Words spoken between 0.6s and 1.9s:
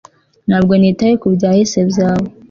nitaye ku byahise